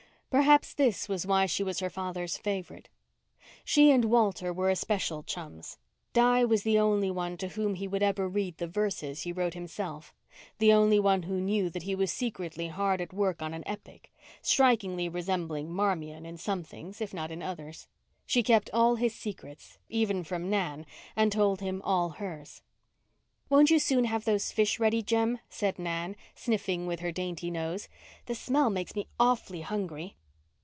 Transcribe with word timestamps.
Perhaps 0.31 0.75
this 0.75 1.09
was 1.09 1.27
why 1.27 1.45
she 1.45 1.61
was 1.61 1.79
her 1.81 1.89
father's 1.89 2.37
favourite. 2.37 2.87
She 3.65 3.91
and 3.91 4.05
Walter 4.05 4.53
were 4.53 4.69
especial 4.69 5.23
chums; 5.23 5.77
Di 6.13 6.45
was 6.45 6.63
the 6.63 6.79
only 6.79 7.11
one 7.11 7.35
to 7.35 7.49
whom 7.49 7.75
he 7.75 7.85
would 7.85 8.01
ever 8.01 8.29
read 8.29 8.57
the 8.57 8.65
verses 8.65 9.23
he 9.23 9.33
wrote 9.33 9.55
himself—the 9.55 10.71
only 10.71 11.01
one 11.01 11.23
who 11.23 11.41
knew 11.41 11.69
that 11.71 11.83
he 11.83 11.93
was 11.95 12.13
secretly 12.13 12.69
hard 12.69 13.01
at 13.01 13.11
work 13.11 13.41
on 13.41 13.53
an 13.53 13.63
epic, 13.65 14.09
strikingly 14.41 15.09
resembling 15.09 15.69
"Marmion" 15.69 16.25
in 16.25 16.37
some 16.37 16.63
things, 16.63 17.01
if 17.01 17.13
not 17.13 17.29
in 17.29 17.43
others. 17.43 17.89
She 18.25 18.41
kept 18.41 18.69
all 18.71 18.95
his 18.95 19.13
secrets, 19.13 19.79
even 19.89 20.23
from 20.23 20.49
Nan, 20.49 20.85
and 21.13 21.29
told 21.33 21.59
him 21.59 21.81
all 21.83 22.07
hers. 22.07 22.61
"Won't 23.49 23.69
you 23.69 23.79
soon 23.79 24.05
have 24.05 24.23
those 24.23 24.53
fish 24.53 24.79
ready, 24.79 25.03
Jem?" 25.03 25.39
said 25.49 25.77
Nan, 25.77 26.15
sniffing 26.35 26.87
with 26.87 27.01
her 27.01 27.11
dainty 27.11 27.51
nose. 27.51 27.89
"The 28.27 28.35
smell 28.35 28.69
makes 28.69 28.95
me 28.95 29.09
awfully 29.19 29.59
hungry." 29.59 30.15